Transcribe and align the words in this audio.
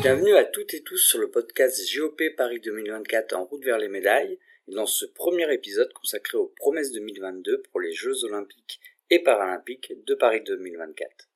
Bienvenue 0.00 0.36
à 0.36 0.44
toutes 0.44 0.72
et 0.72 0.80
tous 0.82 0.96
sur 0.96 1.18
le 1.18 1.30
podcast 1.30 1.78
GOP 1.94 2.22
Paris 2.36 2.60
2024 2.60 3.34
en 3.34 3.44
route 3.44 3.62
vers 3.62 3.76
les 3.76 3.88
médailles 3.88 4.38
et 4.66 4.72
dans 4.72 4.86
ce 4.86 5.04
premier 5.04 5.52
épisode 5.52 5.92
consacré 5.92 6.38
aux 6.38 6.52
promesses 6.56 6.92
2022 6.92 7.62
pour 7.70 7.80
les 7.80 7.92
Jeux 7.92 8.24
olympiques 8.24 8.80
et 9.10 9.18
paralympiques 9.18 9.92
de 10.06 10.14
Paris 10.14 10.40
2024. 10.40 11.28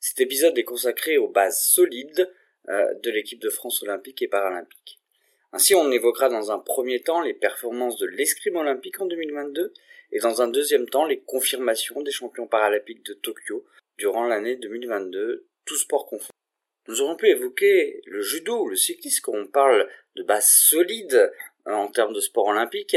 Cet 0.00 0.20
épisode 0.20 0.56
est 0.56 0.64
consacré 0.64 1.18
aux 1.18 1.28
bases 1.28 1.62
solides 1.62 2.32
euh, 2.68 2.94
de 3.02 3.10
l'équipe 3.10 3.40
de 3.40 3.50
France 3.50 3.82
olympique 3.82 4.22
et 4.22 4.28
paralympique. 4.28 4.98
Ainsi, 5.52 5.74
on 5.74 5.92
évoquera 5.92 6.30
dans 6.30 6.50
un 6.50 6.58
premier 6.58 7.00
temps 7.00 7.20
les 7.20 7.34
performances 7.34 7.98
de 7.98 8.06
l'escrime 8.06 8.56
olympique 8.56 9.00
en 9.00 9.06
2022 9.06 9.72
et 10.12 10.18
dans 10.20 10.40
un 10.40 10.48
deuxième 10.48 10.88
temps 10.88 11.04
les 11.04 11.20
confirmations 11.20 12.00
des 12.00 12.12
champions 12.12 12.46
paralympiques 12.46 13.04
de 13.04 13.14
Tokyo 13.14 13.64
durant 13.98 14.26
l'année 14.26 14.56
2022, 14.56 15.46
tous 15.64 15.76
sports 15.76 16.06
confondus. 16.06 16.33
Nous 16.86 17.00
aurons 17.00 17.16
pu 17.16 17.28
évoquer 17.28 18.02
le 18.04 18.20
judo 18.20 18.62
ou 18.62 18.68
le 18.68 18.76
cyclisme 18.76 19.22
quand 19.22 19.32
on 19.34 19.46
parle 19.46 19.88
de 20.16 20.22
base 20.22 20.50
solide 20.50 21.32
euh, 21.66 21.72
en 21.72 21.88
termes 21.88 22.12
de 22.12 22.20
sport 22.20 22.46
olympique, 22.48 22.96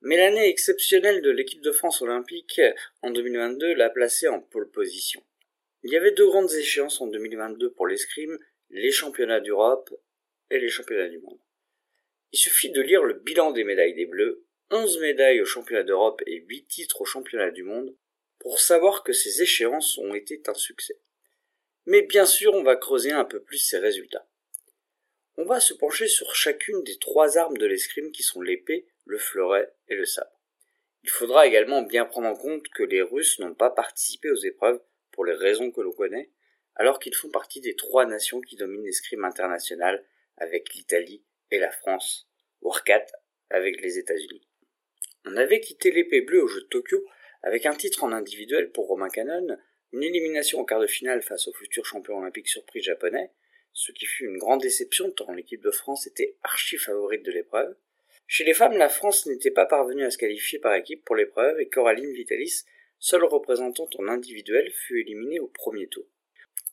mais 0.00 0.16
l'année 0.16 0.48
exceptionnelle 0.48 1.22
de 1.22 1.30
l'équipe 1.30 1.60
de 1.60 1.72
France 1.72 2.02
olympique 2.02 2.60
en 3.02 3.10
2022 3.10 3.74
l'a 3.74 3.90
placée 3.90 4.28
en 4.28 4.40
pole 4.40 4.70
position. 4.70 5.22
Il 5.84 5.92
y 5.92 5.96
avait 5.96 6.12
deux 6.12 6.26
grandes 6.26 6.52
échéances 6.52 7.00
en 7.00 7.06
2022 7.06 7.70
pour 7.70 7.86
l'escrime, 7.86 8.38
les 8.70 8.90
championnats 8.90 9.40
d'Europe 9.40 9.94
et 10.50 10.58
les 10.58 10.68
championnats 10.68 11.08
du 11.08 11.18
monde. 11.18 11.38
Il 12.32 12.38
suffit 12.38 12.70
de 12.70 12.82
lire 12.82 13.04
le 13.04 13.14
bilan 13.14 13.52
des 13.52 13.64
médailles 13.64 13.94
des 13.94 14.06
Bleus, 14.06 14.44
11 14.70 15.00
médailles 15.00 15.40
aux 15.40 15.46
championnats 15.46 15.84
d'Europe 15.84 16.20
et 16.26 16.44
8 16.46 16.66
titres 16.66 17.00
aux 17.00 17.06
championnats 17.06 17.50
du 17.50 17.62
monde, 17.62 17.96
pour 18.38 18.60
savoir 18.60 19.02
que 19.02 19.12
ces 19.12 19.42
échéances 19.42 19.98
ont 19.98 20.14
été 20.14 20.42
un 20.46 20.54
succès. 20.54 21.00
Mais 21.88 22.02
bien 22.02 22.26
sûr, 22.26 22.52
on 22.52 22.62
va 22.62 22.76
creuser 22.76 23.12
un 23.12 23.24
peu 23.24 23.40
plus 23.40 23.56
ces 23.56 23.78
résultats. 23.78 24.28
On 25.38 25.46
va 25.46 25.58
se 25.58 25.72
pencher 25.72 26.06
sur 26.06 26.34
chacune 26.34 26.84
des 26.84 26.98
trois 26.98 27.38
armes 27.38 27.56
de 27.56 27.64
l'escrime 27.64 28.12
qui 28.12 28.22
sont 28.22 28.42
l'épée, 28.42 28.86
le 29.06 29.16
fleuret 29.16 29.72
et 29.88 29.94
le 29.94 30.04
sabre. 30.04 30.38
Il 31.02 31.08
faudra 31.08 31.46
également 31.46 31.80
bien 31.80 32.04
prendre 32.04 32.28
en 32.28 32.36
compte 32.36 32.68
que 32.74 32.82
les 32.82 33.00
Russes 33.00 33.38
n'ont 33.38 33.54
pas 33.54 33.70
participé 33.70 34.28
aux 34.30 34.36
épreuves 34.36 34.82
pour 35.12 35.24
les 35.24 35.32
raisons 35.32 35.70
que 35.70 35.80
l'on 35.80 35.92
connaît, 35.92 36.30
alors 36.74 36.98
qu'ils 36.98 37.14
font 37.14 37.30
partie 37.30 37.62
des 37.62 37.74
trois 37.74 38.04
nations 38.04 38.42
qui 38.42 38.56
dominent 38.56 38.84
l'escrime 38.84 39.24
international 39.24 40.04
avec 40.36 40.74
l'Italie 40.74 41.24
et 41.50 41.58
la 41.58 41.70
France, 41.70 42.28
voire 42.60 42.84
quatre 42.84 43.14
avec 43.48 43.80
les 43.80 43.96
États-Unis. 43.96 44.46
On 45.24 45.38
avait 45.38 45.60
quitté 45.60 45.90
l'épée 45.90 46.20
bleue 46.20 46.42
au 46.42 46.48
jeu 46.48 46.60
de 46.60 46.66
Tokyo 46.66 47.02
avec 47.42 47.64
un 47.64 47.74
titre 47.74 48.04
en 48.04 48.12
individuel 48.12 48.72
pour 48.72 48.88
Romain 48.88 49.08
Cannon, 49.08 49.56
une 49.92 50.02
élimination 50.02 50.60
en 50.60 50.64
quart 50.64 50.80
de 50.80 50.86
finale 50.86 51.22
face 51.22 51.48
au 51.48 51.52
futur 51.52 51.84
champion 51.84 52.18
olympique 52.18 52.48
surprise 52.48 52.84
japonais, 52.84 53.30
ce 53.72 53.92
qui 53.92 54.06
fut 54.06 54.24
une 54.24 54.38
grande 54.38 54.60
déception 54.60 55.10
tant 55.10 55.32
l'équipe 55.32 55.62
de 55.62 55.70
France 55.70 56.06
était 56.06 56.36
archi 56.42 56.76
favorite 56.76 57.24
de 57.24 57.32
l'épreuve. 57.32 57.74
Chez 58.26 58.44
les 58.44 58.54
femmes, 58.54 58.76
la 58.76 58.88
France 58.88 59.26
n'était 59.26 59.50
pas 59.50 59.66
parvenue 59.66 60.04
à 60.04 60.10
se 60.10 60.18
qualifier 60.18 60.58
par 60.58 60.74
équipe 60.74 61.04
pour 61.04 61.16
l'épreuve 61.16 61.60
et 61.60 61.68
Coraline 61.68 62.12
Vitalis, 62.12 62.64
seule 62.98 63.24
représentante 63.24 63.96
en 63.98 64.08
individuel, 64.08 64.70
fut 64.70 65.00
éliminée 65.00 65.40
au 65.40 65.46
premier 65.46 65.86
tour. 65.86 66.04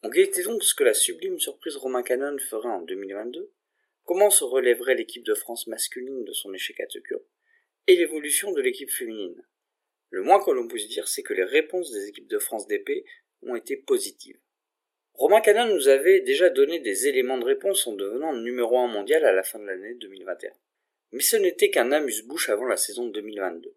On 0.03 0.09
guettait 0.09 0.43
donc 0.43 0.63
ce 0.63 0.75
que 0.75 0.83
la 0.83 0.93
sublime 0.93 1.39
surprise 1.39 1.77
Romain 1.77 2.03
Cannon 2.03 2.37
ferait 2.37 2.69
en 2.69 2.81
2022, 2.81 3.51
comment 4.03 4.29
se 4.29 4.43
relèverait 4.43 4.95
l'équipe 4.95 5.23
de 5.23 5.33
France 5.33 5.67
masculine 5.67 6.25
de 6.25 6.33
son 6.33 6.53
échec 6.53 6.79
à 6.79 6.87
Tokyo, 6.87 7.25
et 7.87 7.95
l'évolution 7.95 8.51
de 8.51 8.61
l'équipe 8.61 8.91
féminine. 8.91 9.45
Le 10.09 10.21
moins 10.21 10.43
que 10.43 10.51
l'on 10.51 10.67
puisse 10.67 10.87
dire, 10.87 11.07
c'est 11.07 11.23
que 11.23 11.33
les 11.33 11.43
réponses 11.43 11.91
des 11.91 12.07
équipes 12.07 12.27
de 12.27 12.39
France 12.39 12.67
d'épée 12.67 13.05
ont 13.41 13.55
été 13.55 13.75
positives. 13.75 14.39
Romain 15.13 15.41
Canon 15.41 15.73
nous 15.73 15.87
avait 15.87 16.19
déjà 16.21 16.49
donné 16.49 16.79
des 16.79 17.07
éléments 17.07 17.37
de 17.37 17.45
réponse 17.45 17.87
en 17.87 17.93
devenant 17.93 18.33
numéro 18.33 18.77
1 18.77 18.87
mondial 18.87 19.25
à 19.25 19.31
la 19.31 19.43
fin 19.43 19.59
de 19.59 19.65
l'année 19.65 19.93
2021. 19.95 20.51
Mais 21.13 21.21
ce 21.21 21.37
n'était 21.37 21.69
qu'un 21.69 21.91
amuse-bouche 21.91 22.49
avant 22.49 22.65
la 22.65 22.75
saison 22.75 23.07
2022. 23.07 23.73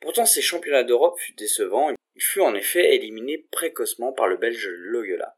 Pourtant, 0.00 0.24
ces 0.24 0.40
championnats 0.40 0.84
d'Europe 0.84 1.18
furent 1.18 1.36
décevants. 1.36 1.90
Il 2.14 2.22
fut 2.22 2.40
en 2.40 2.54
effet 2.54 2.94
éliminé 2.94 3.46
précocement 3.50 4.12
par 4.12 4.28
le 4.28 4.38
Belge 4.38 4.68
Loyola. 4.68 5.36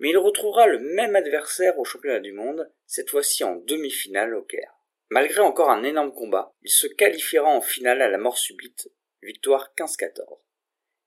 Mais 0.00 0.10
il 0.10 0.18
retrouvera 0.18 0.66
le 0.66 0.80
même 0.80 1.14
adversaire 1.14 1.78
au 1.78 1.84
championnat 1.84 2.18
du 2.18 2.32
monde, 2.32 2.68
cette 2.86 3.10
fois-ci 3.10 3.44
en 3.44 3.56
demi-finale 3.56 4.34
au 4.34 4.42
Caire. 4.42 4.74
Malgré 5.10 5.40
encore 5.40 5.70
un 5.70 5.84
énorme 5.84 6.12
combat, 6.12 6.52
il 6.62 6.70
se 6.70 6.88
qualifiera 6.88 7.48
en 7.48 7.60
finale 7.60 8.02
à 8.02 8.08
la 8.08 8.18
mort 8.18 8.38
subite 8.38 8.88
victoire 9.24 9.72
15-14. 9.76 10.38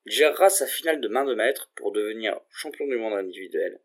Il 0.05 0.11
gérera 0.11 0.49
sa 0.49 0.67
finale 0.67 0.99
de 0.99 1.07
main 1.07 1.25
de 1.25 1.35
maître 1.35 1.71
pour 1.75 1.91
devenir 1.91 2.39
champion 2.49 2.87
du 2.87 2.97
monde 2.97 3.13
individuel, 3.13 3.79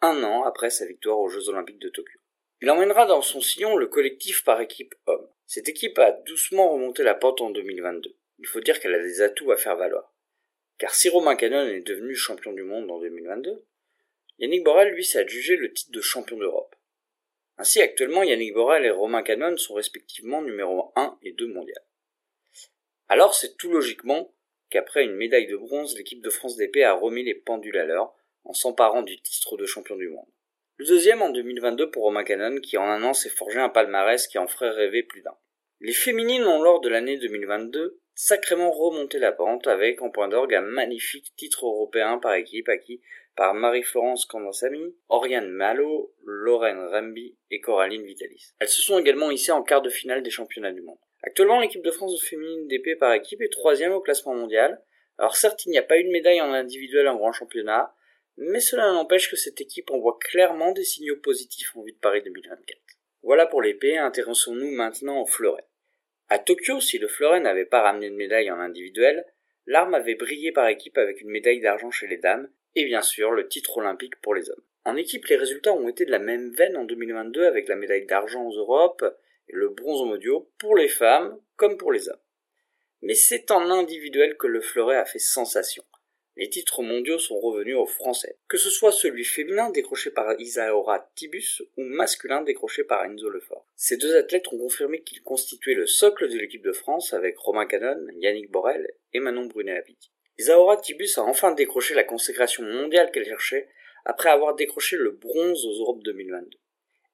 un 0.00 0.22
an 0.24 0.44
après 0.44 0.70
sa 0.70 0.86
victoire 0.86 1.18
aux 1.18 1.28
Jeux 1.28 1.48
Olympiques 1.48 1.78
de 1.78 1.88
Tokyo. 1.88 2.18
Il 2.60 2.70
emmènera 2.70 3.06
dans 3.06 3.22
son 3.22 3.40
sillon 3.40 3.76
le 3.76 3.86
collectif 3.86 4.42
par 4.44 4.60
équipe 4.60 4.94
homme. 5.06 5.28
Cette 5.46 5.68
équipe 5.68 5.98
a 5.98 6.12
doucement 6.12 6.70
remonté 6.70 7.02
la 7.02 7.14
pente 7.14 7.40
en 7.40 7.50
2022. 7.50 8.16
Il 8.38 8.46
faut 8.46 8.60
dire 8.60 8.80
qu'elle 8.80 8.94
a 8.94 9.02
des 9.02 9.22
atouts 9.22 9.52
à 9.52 9.56
faire 9.56 9.76
valoir. 9.76 10.14
Car 10.78 10.94
si 10.94 11.08
Romain 11.08 11.36
Cannon 11.36 11.68
est 11.68 11.80
devenu 11.80 12.14
champion 12.14 12.52
du 12.52 12.62
monde 12.62 12.90
en 12.90 12.98
2022, 12.98 13.64
Yannick 14.38 14.64
Borel, 14.64 14.92
lui, 14.92 15.04
s'est 15.04 15.20
adjugé 15.20 15.56
le 15.56 15.72
titre 15.72 15.92
de 15.92 16.00
champion 16.00 16.36
d'Europe. 16.36 16.74
Ainsi, 17.58 17.80
actuellement, 17.80 18.22
Yannick 18.22 18.52
Borel 18.52 18.84
et 18.84 18.90
Romain 18.90 19.22
Cannon 19.22 19.56
sont 19.56 19.74
respectivement 19.74 20.42
numéro 20.42 20.92
1 20.96 21.18
et 21.22 21.32
2 21.32 21.46
mondial. 21.46 21.82
Alors 23.08 23.34
c'est 23.34 23.56
tout 23.56 23.70
logiquement 23.70 24.32
qu'après 24.70 25.04
une 25.04 25.14
médaille 25.14 25.46
de 25.46 25.56
bronze, 25.56 25.96
l'équipe 25.96 26.22
de 26.22 26.30
France 26.30 26.56
d'épée 26.56 26.84
a 26.84 26.92
remis 26.92 27.22
les 27.22 27.34
pendules 27.34 27.78
à 27.78 27.84
l'heure 27.84 28.14
en 28.44 28.52
s'emparant 28.52 29.02
du 29.02 29.20
titre 29.20 29.56
de 29.56 29.66
champion 29.66 29.96
du 29.96 30.08
monde. 30.08 30.26
Le 30.78 30.86
deuxième 30.86 31.22
en 31.22 31.30
2022 31.30 31.90
pour 31.90 32.02
Romain 32.02 32.24
Cannon 32.24 32.60
qui 32.60 32.76
en 32.76 32.84
un 32.84 33.02
an 33.02 33.14
s'est 33.14 33.30
forgé 33.30 33.58
un 33.58 33.68
palmarès 33.68 34.26
qui 34.26 34.38
en 34.38 34.46
ferait 34.46 34.70
rêver 34.70 35.02
plus 35.02 35.22
d'un. 35.22 35.36
Les 35.80 35.92
féminines 35.92 36.46
ont 36.46 36.62
lors 36.62 36.80
de 36.80 36.88
l'année 36.88 37.16
2022 37.16 38.00
sacrément 38.14 38.70
remonté 38.70 39.18
la 39.18 39.30
pente 39.30 39.66
avec 39.66 40.02
en 40.02 40.10
point 40.10 40.28
d'orgue 40.28 40.54
un 40.54 40.62
magnifique 40.62 41.32
titre 41.36 41.66
européen 41.66 42.18
par 42.18 42.34
équipe 42.34 42.68
acquis 42.68 43.00
par 43.36 43.52
Marie-Florence 43.52 44.24
Candansamy, 44.24 44.96
Oriane 45.10 45.50
Malo, 45.50 46.14
Lorraine 46.24 46.86
Ramby 46.86 47.36
et 47.50 47.60
Coraline 47.60 48.04
Vitalis. 48.04 48.54
Elles 48.58 48.68
se 48.68 48.80
sont 48.80 48.98
également 48.98 49.30
hissées 49.30 49.52
en 49.52 49.62
quart 49.62 49.82
de 49.82 49.90
finale 49.90 50.22
des 50.22 50.30
championnats 50.30 50.72
du 50.72 50.80
monde. 50.80 50.98
Actuellement, 51.26 51.60
l'équipe 51.60 51.82
de 51.82 51.90
France 51.90 52.12
de 52.12 52.24
féminine 52.24 52.68
d'épée 52.68 52.94
par 52.94 53.12
équipe 53.12 53.42
est 53.42 53.52
troisième 53.52 53.92
au 53.92 54.00
classement 54.00 54.34
mondial. 54.34 54.80
Alors 55.18 55.36
certes, 55.36 55.66
il 55.66 55.70
n'y 55.70 55.78
a 55.78 55.82
pas 55.82 55.98
eu 55.98 56.04
de 56.04 56.10
médaille 56.10 56.40
en 56.40 56.52
individuel 56.52 57.08
en 57.08 57.16
grand 57.16 57.32
championnat, 57.32 57.92
mais 58.36 58.60
cela 58.60 58.92
n'empêche 58.92 59.28
que 59.28 59.36
cette 59.36 59.60
équipe 59.60 59.90
envoie 59.90 60.18
clairement 60.20 60.70
des 60.70 60.84
signaux 60.84 61.16
positifs 61.16 61.76
en 61.76 61.82
vue 61.82 61.92
de 61.92 61.98
Paris 61.98 62.22
2024. 62.22 62.78
Voilà 63.22 63.46
pour 63.46 63.60
l'épée, 63.60 63.98
intéressons-nous 63.98 64.70
maintenant 64.70 65.20
au 65.20 65.26
fleuret. 65.26 65.66
À 66.28 66.38
Tokyo, 66.38 66.80
si 66.80 66.98
le 66.98 67.08
fleuret 67.08 67.40
n'avait 67.40 67.64
pas 67.64 67.82
ramené 67.82 68.08
de 68.08 68.14
médaille 68.14 68.50
en 68.52 68.60
individuel, 68.60 69.24
l'arme 69.66 69.94
avait 69.94 70.14
brillé 70.14 70.52
par 70.52 70.68
équipe 70.68 70.96
avec 70.96 71.20
une 71.20 71.30
médaille 71.30 71.60
d'argent 71.60 71.90
chez 71.90 72.06
les 72.06 72.18
dames, 72.18 72.48
et 72.76 72.84
bien 72.84 73.02
sûr 73.02 73.32
le 73.32 73.48
titre 73.48 73.78
olympique 73.78 74.20
pour 74.20 74.34
les 74.34 74.48
hommes. 74.48 74.62
En 74.84 74.96
équipe, 74.96 75.26
les 75.26 75.36
résultats 75.36 75.72
ont 75.72 75.88
été 75.88 76.04
de 76.04 76.12
la 76.12 76.20
même 76.20 76.52
veine 76.52 76.76
en 76.76 76.84
2022 76.84 77.46
avec 77.46 77.66
la 77.66 77.74
médaille 77.74 78.06
d'argent 78.06 78.44
aux 78.44 78.56
Europes, 78.56 79.04
le 79.48 79.68
bronze 79.68 80.06
mondiaux 80.06 80.50
pour 80.58 80.76
les 80.76 80.88
femmes 80.88 81.38
comme 81.56 81.76
pour 81.76 81.92
les 81.92 82.08
hommes. 82.08 82.20
Mais 83.02 83.14
c'est 83.14 83.50
en 83.50 83.70
individuel 83.70 84.36
que 84.36 84.46
le 84.46 84.60
fleuret 84.60 84.96
a 84.96 85.04
fait 85.04 85.18
sensation. 85.18 85.84
Les 86.38 86.50
titres 86.50 86.82
mondiaux 86.82 87.18
sont 87.18 87.40
revenus 87.40 87.76
aux 87.76 87.86
Français, 87.86 88.36
que 88.46 88.58
ce 88.58 88.68
soit 88.68 88.92
celui 88.92 89.24
féminin 89.24 89.70
décroché 89.70 90.10
par 90.10 90.38
Isaora 90.38 91.10
Tibus 91.14 91.62
ou 91.78 91.82
masculin 91.82 92.42
décroché 92.42 92.84
par 92.84 93.06
Enzo 93.06 93.30
Lefort. 93.30 93.66
Ces 93.74 93.96
deux 93.96 94.14
athlètes 94.16 94.52
ont 94.52 94.58
confirmé 94.58 95.02
qu'ils 95.02 95.22
constituaient 95.22 95.74
le 95.74 95.86
socle 95.86 96.28
de 96.28 96.36
l'équipe 96.36 96.62
de 96.62 96.72
France 96.72 97.14
avec 97.14 97.38
Romain 97.38 97.64
Canon, 97.64 98.06
Yannick 98.16 98.50
Borel 98.50 98.86
et 99.14 99.20
Manon 99.20 99.46
Brunet-Apiti. 99.46 100.10
Isaora 100.36 100.76
Tibus 100.76 101.16
a 101.16 101.22
enfin 101.22 101.52
décroché 101.52 101.94
la 101.94 102.04
consécration 102.04 102.64
mondiale 102.64 103.10
qu'elle 103.10 103.24
cherchait 103.24 103.70
après 104.04 104.28
avoir 104.28 104.54
décroché 104.54 104.96
le 104.96 105.12
bronze 105.12 105.64
aux 105.64 105.80
Europes 105.80 106.02
2022. 106.02 106.58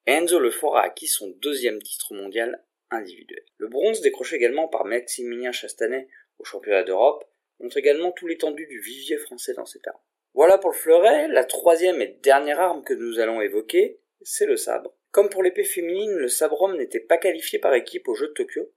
Enzo 0.07 0.41
Lefort 0.41 0.77
a 0.77 0.83
acquis 0.83 1.07
son 1.07 1.29
deuxième 1.41 1.81
titre 1.81 2.15
mondial 2.15 2.65
individuel. 2.91 3.45
Le 3.59 3.69
bronze 3.69 4.01
décroché 4.01 4.35
également 4.35 4.67
par 4.67 4.85
Maximilien 4.85 5.53
Chastanet 5.53 6.09
au 6.39 6.45
championnat 6.45 6.83
d'Europe 6.83 7.25
montre 7.61 7.77
également 7.77 8.11
tout 8.11 8.27
l'étendue 8.27 8.67
du 8.67 8.81
vivier 8.81 9.17
français 9.17 9.55
dans 9.55 9.65
cette 9.65 9.87
arme. 9.87 10.01
Voilà 10.35 10.59
pour 10.59 10.71
le 10.71 10.77
fleuret, 10.77 11.29
la 11.29 11.45
troisième 11.45 12.03
et 12.03 12.19
dernière 12.23 12.59
arme 12.59 12.83
que 12.83 12.95
nous 12.95 13.21
allons 13.21 13.41
évoquer, 13.41 14.01
c'est 14.23 14.47
le 14.47 14.57
sabre. 14.57 14.93
Comme 15.13 15.29
pour 15.29 15.45
l'épée 15.45 15.63
féminine, 15.63 16.17
le 16.17 16.29
sabre 16.29 16.61
homme 16.63 16.79
n'était 16.79 17.01
pas 17.01 17.19
qualifié 17.19 17.61
par 17.61 17.75
équipe 17.75 18.09
au 18.09 18.15
jeu 18.15 18.29
de 18.29 18.33
Tokyo 18.33 18.73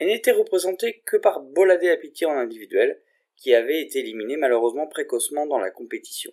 et 0.00 0.06
n'était 0.06 0.32
représenté 0.32 1.02
que 1.06 1.16
par 1.16 1.40
Bolade 1.40 1.84
Apiti 1.84 2.24
en 2.24 2.32
individuel, 2.32 3.00
qui 3.36 3.54
avait 3.54 3.80
été 3.80 4.00
éliminé 4.00 4.36
malheureusement 4.36 4.88
précocement 4.88 5.46
dans 5.46 5.58
la 5.58 5.70
compétition. 5.70 6.32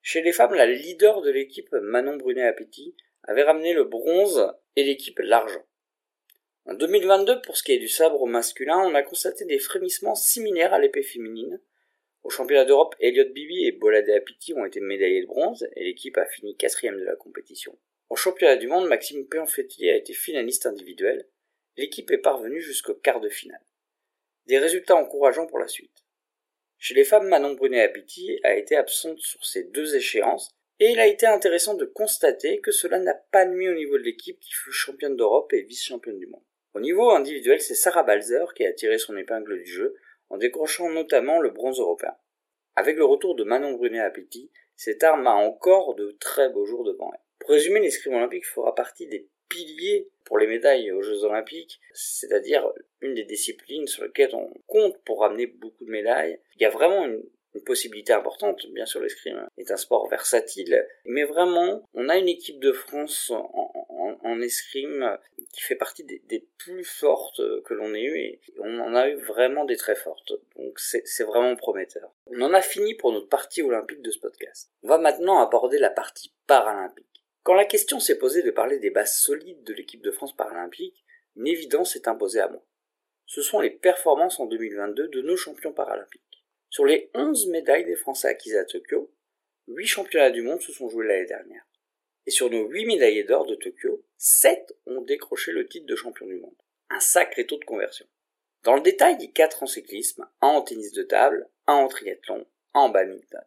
Chez 0.00 0.22
les 0.22 0.32
femmes, 0.32 0.54
la 0.54 0.66
leader 0.66 1.20
de 1.20 1.30
l'équipe, 1.30 1.70
Manon 1.72 2.16
Brunet-Apiti, 2.16 2.96
avait 3.24 3.42
ramené 3.42 3.72
le 3.72 3.84
bronze 3.84 4.52
et 4.76 4.84
l'équipe 4.84 5.18
l'argent. 5.20 5.64
En 6.64 6.74
2022, 6.74 7.42
pour 7.42 7.56
ce 7.56 7.64
qui 7.64 7.72
est 7.72 7.78
du 7.78 7.88
sabre 7.88 8.24
masculin, 8.26 8.78
on 8.78 8.94
a 8.94 9.02
constaté 9.02 9.44
des 9.44 9.58
frémissements 9.58 10.14
similaires 10.14 10.72
à 10.72 10.78
l'épée 10.78 11.02
féminine, 11.02 11.60
Au 12.22 12.30
championnat 12.30 12.64
d'Europe, 12.64 12.94
Elliot 13.00 13.32
Bibi 13.32 13.66
et 13.66 13.72
Bolade 13.72 14.08
Apiti 14.10 14.54
ont 14.54 14.64
été 14.64 14.80
médaillés 14.80 15.22
de 15.22 15.26
bronze 15.26 15.66
et 15.74 15.82
l'équipe 15.82 16.16
a 16.18 16.26
fini 16.26 16.56
quatrième 16.56 16.96
de 16.96 17.04
la 17.04 17.16
compétition. 17.16 17.76
Au 18.10 18.14
championnat 18.14 18.56
du 18.56 18.68
monde, 18.68 18.86
Maxime 18.86 19.26
Pianfetti 19.26 19.90
a 19.90 19.96
été 19.96 20.12
finaliste 20.12 20.66
individuel. 20.66 21.26
L'équipe 21.76 22.10
est 22.12 22.18
parvenue 22.18 22.60
jusqu'au 22.60 22.94
quart 22.94 23.20
de 23.20 23.28
finale. 23.28 23.64
Des 24.46 24.58
résultats 24.58 24.94
encourageants 24.94 25.46
pour 25.46 25.58
la 25.58 25.66
suite. 25.66 26.04
Chez 26.78 26.94
les 26.94 27.04
femmes, 27.04 27.26
Manon 27.28 27.54
Brunet-Apiti 27.54 28.38
a 28.44 28.54
été 28.54 28.76
absente 28.76 29.18
sur 29.18 29.44
ces 29.44 29.64
deux 29.64 29.96
échéances 29.96 30.54
et 30.82 30.90
il 30.90 30.98
a 30.98 31.06
été 31.06 31.26
intéressant 31.26 31.74
de 31.74 31.84
constater 31.84 32.58
que 32.58 32.72
cela 32.72 32.98
n'a 32.98 33.14
pas 33.14 33.44
nuit 33.44 33.68
au 33.68 33.74
niveau 33.74 33.98
de 33.98 34.02
l'équipe 34.02 34.40
qui 34.40 34.52
fut 34.52 34.72
championne 34.72 35.14
d'Europe 35.14 35.52
et 35.52 35.62
vice-championne 35.62 36.18
du 36.18 36.26
monde. 36.26 36.42
Au 36.74 36.80
niveau 36.80 37.10
individuel, 37.10 37.60
c'est 37.60 37.76
Sarah 37.76 38.02
Balzer 38.02 38.52
qui 38.52 38.66
a 38.66 38.72
tiré 38.72 38.98
son 38.98 39.16
épingle 39.16 39.62
du 39.62 39.70
jeu 39.70 39.94
en 40.28 40.38
décrochant 40.38 40.90
notamment 40.90 41.40
le 41.40 41.50
bronze 41.50 41.78
européen. 41.78 42.16
Avec 42.74 42.96
le 42.96 43.04
retour 43.04 43.36
de 43.36 43.44
Manon 43.44 43.74
Brunet-Apiti, 43.74 44.50
cette 44.74 45.04
arme 45.04 45.28
a 45.28 45.34
encore 45.34 45.94
de 45.94 46.16
très 46.18 46.48
beaux 46.48 46.66
jours 46.66 46.82
devant 46.82 47.12
elle. 47.12 47.20
Pour 47.38 47.50
résumer, 47.50 47.78
l'escrime 47.78 48.14
olympique 48.14 48.46
fera 48.46 48.74
partie 48.74 49.06
des 49.06 49.28
piliers 49.48 50.08
pour 50.24 50.36
les 50.36 50.48
médailles 50.48 50.90
aux 50.90 51.02
Jeux 51.02 51.22
olympiques, 51.22 51.78
c'est-à-dire 51.94 52.68
une 53.00 53.14
des 53.14 53.24
disciplines 53.24 53.86
sur 53.86 54.02
lesquelles 54.02 54.34
on 54.34 54.52
compte 54.66 55.00
pour 55.04 55.20
ramener 55.20 55.46
beaucoup 55.46 55.84
de 55.84 55.90
médailles. 55.92 56.40
Il 56.56 56.62
y 56.62 56.66
a 56.66 56.70
vraiment 56.70 57.04
une, 57.04 57.22
possibilité 57.60 58.12
importante. 58.12 58.66
Bien 58.70 58.86
sûr, 58.86 59.00
l'escrime 59.00 59.46
est 59.58 59.70
un 59.70 59.76
sport 59.76 60.08
versatile, 60.08 60.86
mais 61.04 61.24
vraiment, 61.24 61.88
on 61.94 62.08
a 62.08 62.16
une 62.16 62.28
équipe 62.28 62.60
de 62.60 62.72
France 62.72 63.30
en, 63.30 64.40
escrime 64.40 65.18
qui 65.52 65.60
fait 65.60 65.76
partie 65.76 66.04
des, 66.04 66.48
plus 66.58 66.84
fortes 66.84 67.40
que 67.64 67.74
l'on 67.74 67.94
ait 67.94 68.02
eu 68.02 68.16
et 68.18 68.40
on 68.58 68.80
en 68.80 68.94
a 68.94 69.08
eu 69.08 69.14
vraiment 69.14 69.64
des 69.64 69.76
très 69.76 69.94
fortes. 69.94 70.32
Donc 70.56 70.80
c'est 70.80 71.24
vraiment 71.24 71.54
prometteur. 71.54 72.10
On 72.26 72.40
en 72.40 72.54
a 72.54 72.62
fini 72.62 72.94
pour 72.94 73.12
notre 73.12 73.28
partie 73.28 73.62
olympique 73.62 74.02
de 74.02 74.10
ce 74.10 74.18
podcast. 74.18 74.72
On 74.82 74.88
va 74.88 74.98
maintenant 74.98 75.40
aborder 75.40 75.78
la 75.78 75.90
partie 75.90 76.32
paralympique. 76.46 77.06
Quand 77.42 77.54
la 77.54 77.64
question 77.64 78.00
s'est 78.00 78.18
posée 78.18 78.42
de 78.42 78.50
parler 78.50 78.78
des 78.78 78.90
bases 78.90 79.16
solides 79.16 79.64
de 79.64 79.74
l'équipe 79.74 80.02
de 80.02 80.10
France 80.10 80.34
paralympique, 80.34 81.04
une 81.36 81.46
évidence 81.46 81.92
s'est 81.92 82.08
imposée 82.08 82.40
à 82.40 82.48
moi. 82.48 82.64
Ce 83.26 83.42
sont 83.42 83.60
les 83.60 83.70
performances 83.70 84.40
en 84.40 84.46
2022 84.46 85.08
de 85.08 85.22
nos 85.22 85.36
champions 85.36 85.72
paralympiques. 85.72 86.22
Sur 86.72 86.86
les 86.86 87.10
11 87.12 87.48
médailles 87.48 87.84
des 87.84 87.96
Français 87.96 88.28
acquises 88.28 88.56
à 88.56 88.64
Tokyo, 88.64 89.12
8 89.68 89.86
championnats 89.86 90.30
du 90.30 90.40
monde 90.40 90.62
se 90.62 90.72
sont 90.72 90.88
joués 90.88 91.06
l'année 91.06 91.26
dernière. 91.26 91.66
Et 92.24 92.30
sur 92.30 92.48
nos 92.48 92.66
8 92.66 92.86
médaillés 92.86 93.24
d'or 93.24 93.44
de 93.44 93.56
Tokyo, 93.56 94.02
7 94.16 94.74
ont 94.86 95.02
décroché 95.02 95.52
le 95.52 95.68
titre 95.68 95.84
de 95.84 95.94
champion 95.94 96.24
du 96.24 96.36
monde. 96.36 96.56
Un 96.88 96.98
sacré 96.98 97.44
taux 97.44 97.58
de 97.58 97.66
conversion. 97.66 98.06
Dans 98.62 98.74
le 98.74 98.80
détail, 98.80 99.16
il 99.18 99.26
y 99.26 99.28
a 99.28 99.32
4 99.32 99.64
en 99.64 99.66
cyclisme, 99.66 100.26
1 100.40 100.46
en 100.46 100.62
tennis 100.62 100.92
de 100.92 101.02
table, 101.02 101.46
1 101.66 101.74
en 101.74 101.88
triathlon, 101.88 102.46
1 102.72 102.80
en 102.80 102.88
badminton. 102.88 103.44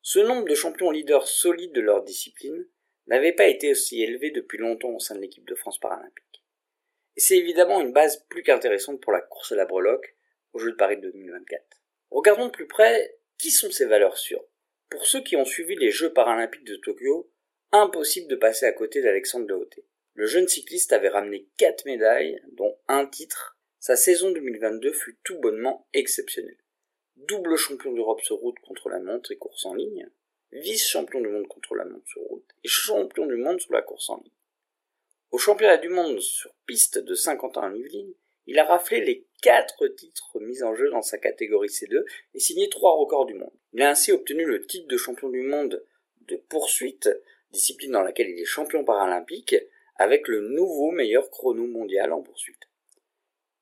Ce 0.00 0.20
nombre 0.20 0.46
de 0.46 0.54
champions 0.54 0.92
leaders 0.92 1.26
solides 1.26 1.72
de 1.72 1.80
leur 1.80 2.04
discipline 2.04 2.64
n'avait 3.08 3.32
pas 3.32 3.48
été 3.48 3.72
aussi 3.72 4.04
élevé 4.04 4.30
depuis 4.30 4.58
longtemps 4.58 4.94
au 4.94 5.00
sein 5.00 5.16
de 5.16 5.20
l'équipe 5.20 5.48
de 5.48 5.56
France 5.56 5.80
paralympique. 5.80 6.44
Et 7.16 7.20
c'est 7.20 7.38
évidemment 7.38 7.80
une 7.80 7.92
base 7.92 8.24
plus 8.28 8.44
qu'intéressante 8.44 9.00
pour 9.00 9.10
la 9.10 9.20
course 9.20 9.50
à 9.50 9.56
la 9.56 9.66
breloque 9.66 10.14
aux 10.52 10.60
Jeux 10.60 10.70
de 10.70 10.76
Paris 10.76 10.98
2024. 10.98 11.77
Regardons 12.10 12.46
de 12.46 12.52
plus 12.52 12.66
près 12.66 13.18
qui 13.38 13.50
sont 13.50 13.70
ces 13.70 13.86
valeurs 13.86 14.18
sûres. 14.18 14.44
Pour 14.90 15.06
ceux 15.06 15.22
qui 15.22 15.36
ont 15.36 15.44
suivi 15.44 15.76
les 15.76 15.90
Jeux 15.90 16.12
paralympiques 16.12 16.64
de 16.64 16.76
Tokyo, 16.76 17.30
impossible 17.72 18.28
de 18.28 18.36
passer 18.36 18.66
à 18.66 18.72
côté 18.72 19.02
d'Alexandre 19.02 19.46
Lehoté. 19.46 19.84
Le 20.14 20.26
jeune 20.26 20.48
cycliste 20.48 20.92
avait 20.92 21.08
ramené 21.08 21.48
4 21.58 21.84
médailles, 21.84 22.42
dont 22.52 22.76
un 22.88 23.06
titre. 23.06 23.56
Sa 23.78 23.94
saison 23.94 24.32
2022 24.32 24.92
fut 24.92 25.18
tout 25.22 25.38
bonnement 25.38 25.86
exceptionnelle. 25.92 26.58
Double 27.16 27.56
champion 27.56 27.92
d'Europe 27.92 28.22
sur 28.22 28.36
route 28.36 28.58
contre 28.60 28.88
la 28.88 28.98
montre 28.98 29.30
et 29.30 29.36
course 29.36 29.66
en 29.66 29.74
ligne, 29.74 30.08
vice-champion 30.52 31.20
du 31.20 31.28
monde 31.28 31.46
contre 31.46 31.74
la 31.74 31.84
montre 31.84 32.08
sur 32.08 32.22
route 32.22 32.48
et 32.64 32.68
champion 32.68 33.26
du 33.26 33.36
monde 33.36 33.60
sur 33.60 33.72
la 33.72 33.82
course 33.82 34.10
en 34.10 34.16
ligne. 34.16 34.32
Au 35.30 35.38
championnat 35.38 35.76
du 35.76 35.88
monde 35.88 36.20
sur 36.20 36.52
piste 36.66 36.98
de 36.98 37.14
Saint-Quentin 37.14 37.70
à 37.70 37.74
Yvelines, 37.74 38.14
il 38.46 38.58
a 38.58 38.64
raflé 38.64 39.00
les 39.00 39.27
quatre 39.42 39.86
titres 39.88 40.40
mis 40.40 40.62
en 40.62 40.74
jeu 40.74 40.90
dans 40.90 41.02
sa 41.02 41.18
catégorie 41.18 41.68
C2 41.68 42.04
et 42.34 42.40
signé 42.40 42.68
trois 42.68 42.96
records 42.96 43.26
du 43.26 43.34
monde. 43.34 43.52
Il 43.72 43.82
a 43.82 43.90
ainsi 43.90 44.12
obtenu 44.12 44.44
le 44.44 44.66
titre 44.66 44.88
de 44.88 44.96
champion 44.96 45.28
du 45.28 45.42
monde 45.42 45.84
de 46.22 46.36
poursuite, 46.36 47.08
discipline 47.50 47.92
dans 47.92 48.02
laquelle 48.02 48.28
il 48.28 48.40
est 48.40 48.44
champion 48.44 48.84
paralympique, 48.84 49.56
avec 49.96 50.28
le 50.28 50.40
nouveau 50.40 50.90
meilleur 50.90 51.30
chrono 51.30 51.66
mondial 51.66 52.12
en 52.12 52.22
poursuite 52.22 52.68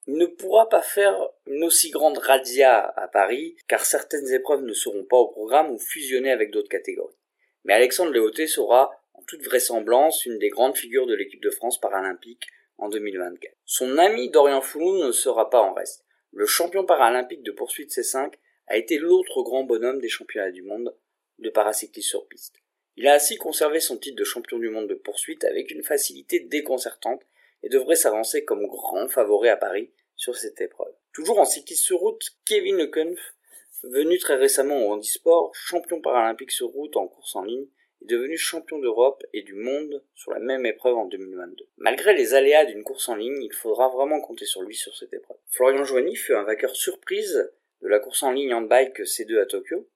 il 0.06 0.14
ne 0.14 0.26
pourra 0.26 0.68
pas 0.68 0.82
faire 0.82 1.16
une 1.46 1.64
aussi 1.64 1.90
grande 1.90 2.18
radia 2.18 2.80
à 2.96 3.08
Paris, 3.08 3.56
car 3.68 3.84
certaines 3.84 4.32
épreuves 4.32 4.62
ne 4.62 4.72
seront 4.72 5.04
pas 5.04 5.16
au 5.16 5.28
programme 5.28 5.70
ou 5.70 5.78
fusionnées 5.78 6.30
avec 6.30 6.52
d'autres 6.52 6.68
catégories. 6.68 7.16
Mais 7.64 7.74
Alexandre 7.74 8.12
Léoté 8.12 8.46
sera, 8.46 8.92
en 9.14 9.22
toute 9.22 9.42
vraisemblance, 9.42 10.24
une 10.24 10.38
des 10.38 10.48
grandes 10.48 10.76
figures 10.76 11.06
de 11.06 11.14
l'équipe 11.14 11.42
de 11.42 11.50
France 11.50 11.80
paralympique 11.80 12.46
en 12.78 12.88
2024. 12.88 13.54
Son 13.64 13.98
ami 13.98 14.30
Dorian 14.30 14.60
Foulou 14.60 15.04
ne 15.04 15.12
sera 15.12 15.50
pas 15.50 15.60
en 15.60 15.74
reste. 15.74 16.04
Le 16.32 16.46
champion 16.46 16.84
paralympique 16.84 17.42
de 17.42 17.52
poursuite 17.52 17.90
C5 17.90 18.32
a 18.66 18.76
été 18.76 18.98
l'autre 18.98 19.42
grand 19.42 19.64
bonhomme 19.64 20.00
des 20.00 20.08
championnats 20.08 20.50
du 20.50 20.62
monde 20.62 20.94
de 21.38 21.50
paracyclisme 21.50 22.08
sur 22.08 22.28
piste. 22.28 22.56
Il 22.96 23.06
a 23.06 23.14
ainsi 23.14 23.36
conservé 23.36 23.80
son 23.80 23.98
titre 23.98 24.16
de 24.16 24.24
champion 24.24 24.58
du 24.58 24.70
monde 24.70 24.88
de 24.88 24.94
poursuite 24.94 25.44
avec 25.44 25.70
une 25.70 25.82
facilité 25.82 26.40
déconcertante 26.40 27.22
et 27.62 27.68
devrait 27.68 27.96
s'avancer 27.96 28.44
comme 28.44 28.66
grand 28.66 29.08
favori 29.08 29.48
à 29.48 29.56
Paris 29.56 29.90
sur 30.14 30.36
cette 30.36 30.60
épreuve. 30.60 30.94
Toujours 31.12 31.38
en 31.38 31.44
cyclisme 31.44 31.84
sur 31.84 31.98
route, 31.98 32.22
Kevin 32.46 32.76
Lekunf, 32.76 33.34
venu 33.82 34.18
très 34.18 34.36
récemment 34.36 34.78
au 34.78 34.92
handisport, 34.92 35.54
champion 35.54 36.00
paralympique 36.00 36.50
sur 36.50 36.68
route 36.68 36.96
en 36.96 37.06
course 37.06 37.36
en 37.36 37.44
ligne, 37.44 37.66
est 38.02 38.06
devenu 38.06 38.36
champion 38.36 38.78
d'Europe 38.78 39.22
et 39.32 39.42
du 39.42 39.54
monde 39.54 40.02
sur 40.14 40.32
la 40.32 40.38
même 40.38 40.66
épreuve 40.66 40.96
en 40.96 41.06
2022. 41.06 41.66
Malgré 41.78 42.14
les 42.14 42.34
aléas 42.34 42.64
d'une 42.64 42.84
course 42.84 43.08
en 43.08 43.16
ligne, 43.16 43.42
il 43.42 43.52
faudra 43.52 43.88
vraiment 43.88 44.20
compter 44.20 44.46
sur 44.46 44.62
lui 44.62 44.74
sur 44.74 44.96
cette 44.96 45.12
épreuve. 45.12 45.38
Florian 45.48 45.84
Joigny 45.84 46.16
fut 46.16 46.34
un 46.34 46.42
vainqueur 46.42 46.74
surprise 46.74 47.50
de 47.82 47.88
la 47.88 47.98
course 47.98 48.22
en 48.22 48.32
ligne 48.32 48.54
en 48.54 48.62
bike 48.62 49.00
C2 49.00 49.40
à 49.40 49.46
Tokyo. 49.46 49.88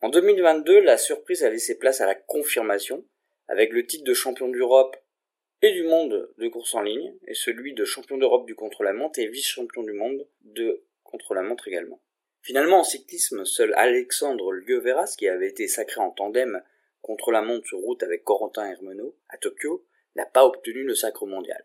En 0.00 0.10
2022, 0.10 0.80
la 0.80 0.96
surprise 0.96 1.42
a 1.42 1.50
laissé 1.50 1.78
place 1.78 2.00
à 2.00 2.06
la 2.06 2.14
confirmation, 2.14 3.04
avec 3.48 3.72
le 3.72 3.86
titre 3.86 4.04
de 4.04 4.14
champion 4.14 4.48
d'Europe 4.48 4.96
et 5.62 5.72
du 5.72 5.82
monde 5.82 6.32
de 6.38 6.48
course 6.48 6.74
en 6.74 6.82
ligne, 6.82 7.14
et 7.26 7.34
celui 7.34 7.74
de 7.74 7.84
champion 7.84 8.16
d'Europe 8.16 8.46
du 8.46 8.54
contre-la-montre 8.54 9.18
et 9.18 9.26
vice-champion 9.26 9.82
du 9.82 9.92
monde 9.92 10.26
de 10.42 10.84
contre-la-montre 11.02 11.66
également. 11.66 12.00
Finalement, 12.42 12.80
en 12.80 12.84
cyclisme, 12.84 13.44
seul 13.44 13.74
Alexandre 13.74 14.52
Lieveras, 14.52 15.16
qui 15.18 15.28
avait 15.28 15.48
été 15.48 15.66
sacré 15.66 16.00
en 16.00 16.10
tandem 16.10 16.62
contre 17.08 17.32
la 17.32 17.40
montre 17.40 17.66
sur 17.66 17.78
route 17.78 18.02
avec 18.02 18.22
Corentin 18.22 18.66
Hermenot 18.66 19.16
à 19.30 19.38
Tokyo, 19.38 19.82
n'a 20.14 20.26
pas 20.26 20.44
obtenu 20.44 20.82
le 20.82 20.94
sacre 20.94 21.24
mondial. 21.24 21.64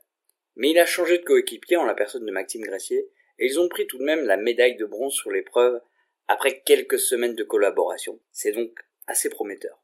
Mais 0.55 0.69
il 0.69 0.79
a 0.79 0.85
changé 0.85 1.17
de 1.17 1.23
coéquipier 1.25 1.75
en 1.75 1.83
la 1.83 1.95
personne 1.95 2.25
de 2.25 2.31
Maxime 2.31 2.61
Gressier, 2.61 3.09
et 3.39 3.45
ils 3.45 3.59
ont 3.59 3.67
pris 3.67 3.85
tout 3.85 3.97
de 3.97 4.05
même 4.05 4.23
la 4.23 4.37
médaille 4.37 4.77
de 4.77 4.85
bronze 4.85 5.11
sur 5.11 5.31
l'épreuve 5.31 5.81
après 6.29 6.61
quelques 6.61 6.97
semaines 6.97 7.35
de 7.35 7.43
collaboration. 7.43 8.21
C'est 8.31 8.53
donc 8.53 8.71
assez 9.05 9.29
prometteur. 9.29 9.77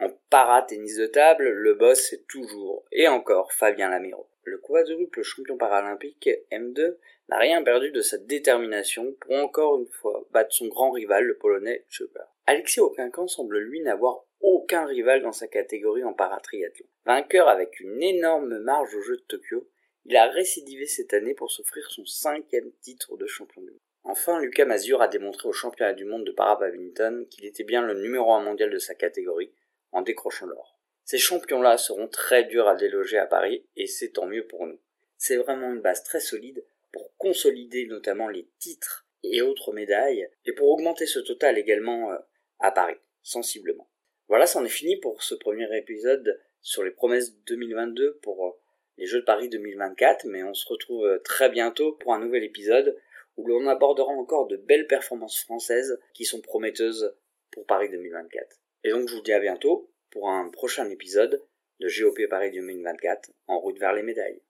En 0.00 0.10
para-tennis 0.28 0.98
de 0.98 1.06
table, 1.06 1.48
le 1.48 1.72
boss 1.72 1.98
c'est 2.10 2.26
toujours 2.26 2.84
et 2.92 3.08
encore 3.08 3.54
Fabien 3.54 3.88
Lamiro. 3.88 4.28
Le 4.42 4.58
quadruple 4.58 5.22
champion 5.22 5.56
paralympique 5.56 6.28
M2 6.52 6.96
n'a 7.30 7.38
rien 7.38 7.62
perdu 7.62 7.90
de 7.90 8.02
sa 8.02 8.18
détermination 8.18 9.14
pour 9.20 9.32
encore 9.36 9.80
une 9.80 9.88
fois 9.88 10.26
battre 10.30 10.52
son 10.52 10.68
grand 10.68 10.90
rival, 10.90 11.24
le 11.24 11.38
polonais 11.38 11.86
Schubert. 11.88 12.28
Alexis 12.46 12.80
Auquincan 12.80 13.28
semble 13.28 13.60
lui 13.60 13.80
n'avoir 13.80 14.26
aucun 14.40 14.86
rival 14.86 15.22
dans 15.22 15.32
sa 15.32 15.48
catégorie 15.48 16.04
en 16.04 16.14
paratriathlon. 16.14 16.86
Vainqueur 17.04 17.48
avec 17.48 17.80
une 17.80 18.02
énorme 18.02 18.58
marge 18.58 18.94
au 18.94 19.02
jeu 19.02 19.16
de 19.16 19.22
Tokyo, 19.22 19.68
il 20.04 20.16
a 20.16 20.28
récidivé 20.28 20.86
cette 20.86 21.12
année 21.12 21.34
pour 21.34 21.50
s'offrir 21.50 21.90
son 21.90 22.04
cinquième 22.06 22.72
titre 22.80 23.16
de 23.16 23.26
champion 23.26 23.62
du 23.62 23.70
monde. 23.70 23.78
Enfin, 24.02 24.40
Lucas 24.40 24.64
Mazur 24.64 25.02
a 25.02 25.08
démontré 25.08 25.46
au 25.48 25.52
championnat 25.52 25.92
du 25.92 26.04
monde 26.04 26.24
de 26.24 26.32
para-badminton 26.32 27.26
qu'il 27.28 27.44
était 27.44 27.64
bien 27.64 27.82
le 27.82 28.00
numéro 28.00 28.32
un 28.32 28.42
mondial 28.42 28.70
de 28.70 28.78
sa 28.78 28.94
catégorie, 28.94 29.52
en 29.92 30.02
décrochant 30.02 30.46
l'or. 30.46 30.78
Ces 31.04 31.18
champions-là 31.18 31.76
seront 31.76 32.08
très 32.08 32.44
durs 32.44 32.68
à 32.68 32.76
déloger 32.76 33.18
à 33.18 33.26
Paris 33.26 33.66
et 33.76 33.86
c'est 33.86 34.10
tant 34.10 34.26
mieux 34.26 34.46
pour 34.46 34.66
nous. 34.66 34.80
C'est 35.16 35.36
vraiment 35.36 35.72
une 35.72 35.80
base 35.80 36.04
très 36.04 36.20
solide 36.20 36.64
pour 36.92 37.14
consolider 37.16 37.86
notamment 37.86 38.28
les 38.28 38.48
titres 38.58 39.06
et 39.22 39.42
autres 39.42 39.72
médailles 39.72 40.28
et 40.44 40.52
pour 40.52 40.70
augmenter 40.70 41.06
ce 41.06 41.18
total 41.18 41.58
également 41.58 42.12
euh, 42.12 42.18
à 42.58 42.70
Paris, 42.70 42.96
sensiblement. 43.22 43.89
Voilà, 44.30 44.46
c'en 44.46 44.64
est 44.64 44.68
fini 44.68 44.96
pour 44.96 45.24
ce 45.24 45.34
premier 45.34 45.66
épisode 45.76 46.40
sur 46.60 46.84
les 46.84 46.92
promesses 46.92 47.34
2022 47.46 48.20
pour 48.22 48.46
euh, 48.46 48.50
les 48.96 49.06
Jeux 49.06 49.22
de 49.22 49.24
Paris 49.24 49.48
2024, 49.48 50.24
mais 50.26 50.44
on 50.44 50.54
se 50.54 50.68
retrouve 50.68 51.04
euh, 51.04 51.18
très 51.18 51.50
bientôt 51.50 51.94
pour 51.94 52.14
un 52.14 52.20
nouvel 52.20 52.44
épisode 52.44 52.96
où 53.36 53.48
l'on 53.48 53.66
abordera 53.66 54.12
encore 54.12 54.46
de 54.46 54.56
belles 54.56 54.86
performances 54.86 55.40
françaises 55.40 55.98
qui 56.14 56.24
sont 56.24 56.40
prometteuses 56.40 57.12
pour 57.50 57.66
Paris 57.66 57.88
2024. 57.88 58.60
Et 58.84 58.90
donc 58.90 59.08
je 59.08 59.16
vous 59.16 59.22
dis 59.22 59.32
à 59.32 59.40
bientôt 59.40 59.90
pour 60.12 60.30
un 60.30 60.48
prochain 60.50 60.88
épisode 60.90 61.42
de 61.80 61.88
GOP 61.88 62.28
Paris 62.30 62.52
2024 62.52 63.32
en 63.48 63.58
route 63.58 63.80
vers 63.80 63.94
les 63.94 64.04
médailles. 64.04 64.40